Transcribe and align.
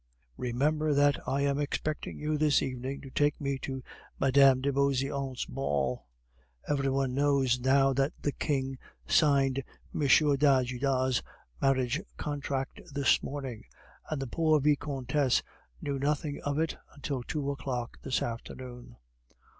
Remember 0.37 0.95
that 0.95 1.19
I 1.27 1.41
am 1.41 1.59
expecting 1.59 2.17
you 2.17 2.35
this 2.35 2.63
evening 2.63 3.01
to 3.01 3.11
take 3.11 3.39
me 3.39 3.59
to 3.59 3.83
Mme. 4.19 4.59
de 4.59 4.73
Beauseant's 4.73 5.45
ball. 5.45 6.07
Every 6.67 6.89
one 6.89 7.13
knows 7.13 7.59
now 7.59 7.93
that 7.93 8.11
the 8.19 8.31
King 8.31 8.79
signed 9.05 9.63
M. 9.93 9.99
d'Ajuda's 9.99 11.21
marriage 11.61 12.01
contract 12.17 12.81
this 12.91 13.21
morning, 13.21 13.65
and 14.09 14.19
the 14.19 14.25
poor 14.25 14.59
Vicomtesse 14.59 15.43
knew 15.83 15.99
nothing 15.99 16.41
of 16.45 16.57
it 16.57 16.77
until 16.95 17.21
two 17.21 17.51
o'clock 17.51 17.99
this 18.01 18.23
afternoon. 18.23 18.95